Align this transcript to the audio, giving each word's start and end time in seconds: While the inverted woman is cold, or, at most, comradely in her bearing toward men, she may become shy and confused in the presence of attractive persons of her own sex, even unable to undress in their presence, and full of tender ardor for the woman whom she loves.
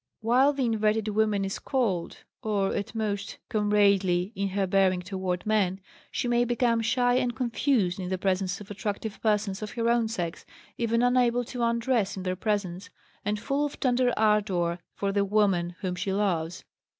While 0.21 0.53
the 0.53 0.65
inverted 0.65 1.09
woman 1.09 1.45
is 1.45 1.59
cold, 1.59 2.23
or, 2.41 2.73
at 2.75 2.95
most, 2.95 3.37
comradely 3.49 4.31
in 4.35 4.47
her 4.47 4.65
bearing 4.65 5.03
toward 5.03 5.45
men, 5.45 5.79
she 6.09 6.27
may 6.27 6.43
become 6.43 6.81
shy 6.81 7.17
and 7.17 7.35
confused 7.35 7.99
in 7.99 8.09
the 8.09 8.17
presence 8.17 8.59
of 8.59 8.71
attractive 8.71 9.21
persons 9.21 9.61
of 9.61 9.73
her 9.73 9.87
own 9.91 10.07
sex, 10.07 10.43
even 10.75 11.03
unable 11.03 11.43
to 11.43 11.61
undress 11.61 12.17
in 12.17 12.23
their 12.23 12.35
presence, 12.35 12.89
and 13.23 13.39
full 13.39 13.63
of 13.63 13.79
tender 13.79 14.11
ardor 14.17 14.79
for 14.95 15.11
the 15.11 15.23
woman 15.23 15.75
whom 15.81 15.93
she 15.93 16.11
loves. 16.11 16.63